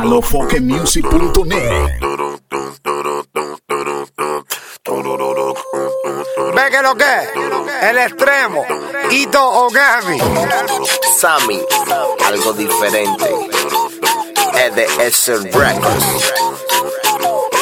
alofoquemusic.net. 0.00 2.00
¿Ve 6.54 6.70
que 6.70 6.82
lo 6.82 6.94
que? 6.94 7.28
El 7.82 7.98
extremo. 7.98 8.64
Ito 9.10 9.66
Ogami. 9.66 10.18
Sammy, 11.16 11.60
algo 12.26 12.52
diferente. 12.52 13.34
Es 14.54 14.74
de 14.74 14.86
Esser 15.06 15.42
Records. 15.52 16.32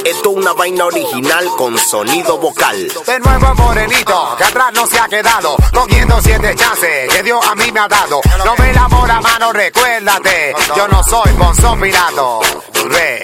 Esto 0.06 0.30
es 0.30 0.36
una 0.36 0.52
vaina 0.52 0.84
original 0.84 1.48
con 1.56 1.76
sonido 1.76 2.38
vocal. 2.38 2.76
De 3.04 3.18
nuevo 3.18 3.54
morenito, 3.56 4.36
que 4.38 4.44
atrás 4.44 4.72
no 4.72 4.86
se 4.86 5.00
ha 5.00 5.08
quedado. 5.08 5.56
Cogiendo 5.74 6.20
siete 6.22 6.54
chances 6.54 7.12
que 7.12 7.24
Dios 7.24 7.44
a 7.44 7.56
mí 7.56 7.72
me 7.72 7.80
ha 7.80 7.88
dado. 7.88 8.20
No 8.44 8.54
me 8.56 8.72
la 8.72 8.88
mano, 8.88 9.52
recuérdate. 9.52 10.54
Yo 10.76 10.86
no 10.86 11.02
soy 11.02 11.32
Bonzón 11.32 11.80
Pirato. 11.80 12.40
Ve. 12.88 13.20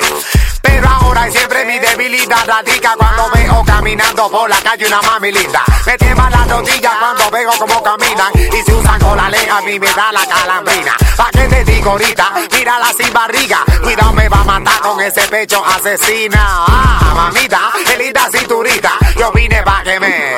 Pero 0.63 0.89
ahora 0.89 1.29
y 1.29 1.33
siempre 1.33 1.65
mi 1.65 1.79
debilidad 1.79 2.47
radica 2.47 2.95
cuando 2.97 3.31
veo 3.31 3.63
caminando 3.65 4.31
por 4.31 4.49
la 4.49 4.61
calle 4.61 4.87
una 4.87 5.03
mami 5.03 5.33
linda. 5.33 5.63
Me 5.87 5.99
tiembla 5.99 6.31
la 6.31 6.45
rodilla 6.45 6.93
cuando 6.99 7.31
veo 7.31 7.51
cómo 7.59 7.83
caminan 7.83 8.33
y 8.35 8.63
si 8.63 8.73
usan 8.73 9.01
con 9.01 9.17
la 9.17 9.29
lengua 9.29 9.59
a 9.59 9.63
mí 9.63 9.79
me 9.79 9.93
da 9.93 10.13
la 10.13 10.25
calambrina. 10.27 10.97
¿Pa' 11.17 11.31
qué 11.33 11.49
te 11.49 11.65
digo 11.65 11.91
ahorita? 11.91 12.33
Mírala 12.53 12.93
sin 12.97 13.13
barriga. 13.13 13.65
Cuidado 13.83 14.13
me 14.13 14.29
va 14.29 14.41
a 14.41 14.45
matar 14.45 14.81
con 14.81 15.01
ese 15.01 15.23
pecho 15.23 15.65
asesina. 15.65 16.65
Ah, 16.69 17.13
mamita, 17.15 17.73
qué 17.85 17.99
linda 17.99 18.29
cinturita. 18.31 18.93
Yo 19.19 19.33
vine 19.33 19.63
pa' 19.63 19.83
que 19.83 19.99
me... 19.99 20.37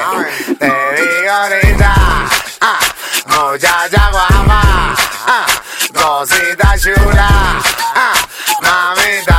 Te 0.59 0.66
digo 0.66 1.32
ahorita. 1.32 1.95
Ah, 2.60 2.79
muchacha 3.27 4.10
guapa. 4.10 4.62
Ah, 5.27 5.46
cosita 5.93 6.74
chula. 6.79 7.29
Ah, 7.95 8.15
mamita 8.62 9.34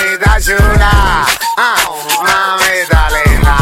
cosita 0.00 0.40
chula. 0.40 1.26
Ah, 1.56 1.76
mamita 2.22 3.08
linda. 3.10 3.56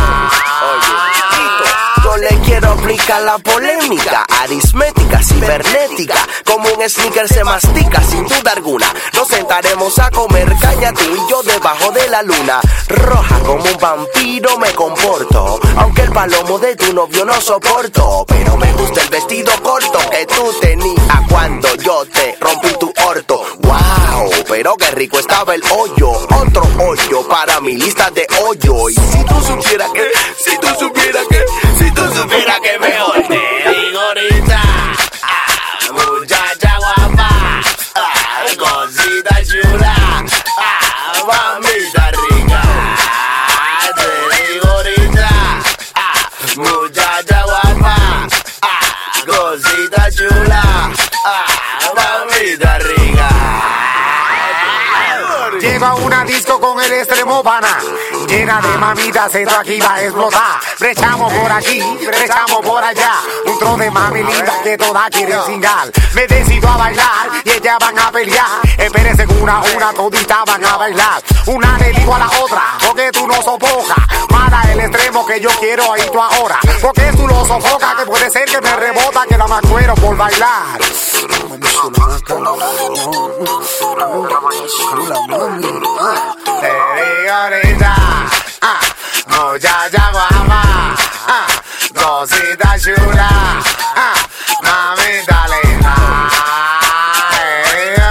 Yo 2.05 2.17
le 2.17 2.29
quiero 2.45 2.73
aplicar 2.73 3.23
la 3.23 3.39
polémica, 3.39 4.25
aritmética, 4.41 5.23
cibernética. 5.23 6.15
Como 6.45 6.69
un 6.69 6.89
sneaker 6.89 7.29
se 7.29 7.45
mastica 7.45 8.03
sin 8.03 8.25
duda 8.27 8.53
alguna. 8.53 8.93
Nos 9.15 9.29
sentaremos 9.29 9.99
a 9.99 10.11
comer 10.11 10.55
caña 10.61 10.93
tú 10.93 11.03
y 11.03 11.31
yo 11.31 11.43
debajo 11.43 11.91
de 11.93 12.09
la 12.09 12.23
luna. 12.23 12.61
Roja 12.89 13.39
como 13.41 13.65
un 13.65 13.79
vampiro 13.81 14.59
me 14.59 14.73
comporto. 14.75 15.61
Aunque 15.77 16.03
el 16.03 16.13
palomo 16.13 16.59
de 16.59 16.77
tu 16.77 16.93
novio 16.95 17.25
no 17.25 17.41
soporto. 17.41 18.25
Pero 18.27 18.57
me 18.57 18.73
gusta 18.73 19.03
el 19.03 19.09
vestido 19.11 19.53
corto 19.63 19.99
que 20.11 20.27
tú 20.27 20.53
tenías 20.61 21.21
cuando 21.29 21.75
yo 21.77 22.07
te 22.07 22.37
rompí 22.41 22.69
tu 22.79 22.93
orto. 23.07 23.45
Pero 24.49 24.77
qué 24.79 24.91
rico 24.93 25.19
estaba 25.19 25.55
el 25.55 25.63
hoyo. 25.71 26.11
Otro 26.11 26.63
hoyo 26.83 27.29
para 27.29 27.61
mi 27.61 27.77
lista 27.77 28.11
de 28.11 28.27
hoyo. 28.43 28.89
Y 28.89 28.95
si 28.95 29.25
tú 29.25 29.35
supieras 29.43 29.91
que, 29.93 30.11
si 30.39 30.57
tú 30.59 30.69
supieras 30.79 31.18
Una 55.81 56.25
disco 56.25 56.59
con 56.59 56.83
el 56.83 56.93
extremo 56.93 57.41
pana. 57.41 57.79
Llena 58.27 58.61
de 58.61 58.79
mamitas, 58.79 59.33
esto 59.33 59.57
aquí 59.61 59.79
va 59.81 59.95
a 59.95 60.03
explotar. 60.03 60.61
Brechamos 60.81 61.33
por 61.33 61.53
aquí, 61.53 61.81
brechamos 62.05 62.67
por 62.67 62.83
allá. 62.83 63.13
Un 63.47 63.59
tro 63.61 63.77
de 63.77 63.89
mami 63.89 64.25
linda 64.25 64.61
que 64.65 64.77
todas 64.77 65.09
quieren 65.11 65.41
singar 65.47 65.89
Me 66.15 66.27
decido 66.27 66.69
a 66.69 66.77
bailar 66.79 67.31
y 67.45 67.51
ellas 67.51 67.77
van 67.79 67.97
a 67.97 68.11
pelear. 68.11 68.47
Espérense 68.77 69.25
una 69.41 69.63
una, 69.77 69.93
toditas 69.93 70.45
van 70.47 70.65
a 70.65 70.77
bailar. 70.77 71.23
Una 71.47 71.79
le 71.79 71.93
digo 71.93 72.13
a 72.13 72.19
la 72.19 72.31
otra, 72.43 72.63
porque 72.85 73.13
tú 73.13 73.29
no 73.29 73.35
sofocas 73.41 73.99
Mala 74.31 74.63
el 74.73 74.81
extremo 74.81 75.25
que 75.25 75.41
yo 75.41 75.51
quiero 75.61 75.93
ahí 75.93 76.03
tú 76.11 76.21
ahora. 76.21 76.59
Porque 76.83 77.13
tú 77.17 77.27
lo 77.29 77.45
sofocas, 77.47 77.95
que 77.95 78.05
puede 78.05 78.29
ser 78.31 78.45
que 78.47 78.61
me 78.61 78.75
rebota 78.75 79.18
Acuerdo 79.51 79.95
por 79.95 80.15
bailar 80.17 80.79
Te 80.79 80.85
digo 86.97 87.33
ahorita, 87.33 87.95
ah, 88.61 88.81
muchacha 89.27 90.11
guapa, 90.13 90.63
ah, 91.29 91.47
cosita 91.95 92.79
chula, 92.79 93.29
ah, 93.97 94.15
mamita 94.63 95.47
linda. 95.49 95.95
Te 97.31 98.09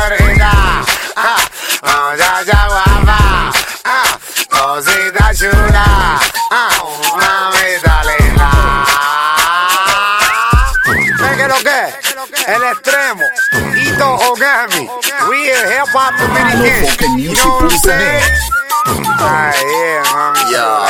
El 12.48 12.64
extremo, 12.64 13.24
Ito 13.76 14.16
Ogami, 14.32 14.88
we 15.30 15.52
in 15.52 15.68
hip 15.68 15.88
hop 15.92 16.16
Dominican. 16.18 17.20
You 17.20 17.34
know 17.36 17.60
what 17.60 17.64
I'm 17.64 17.78
saying? 17.78 18.24
Ah, 19.20 19.52
yeah, 19.52 20.04
mami. 20.16 20.52
Ya, 20.56 20.87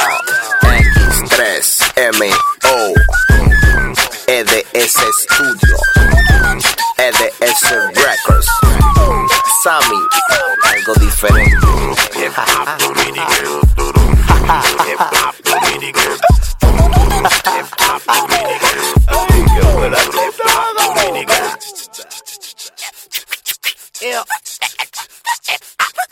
L. 24.04 24.24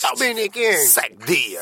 Dominic 0.02 0.58
Aaron. 0.58 0.86
Sack 0.88 1.26
deal. 1.26 1.62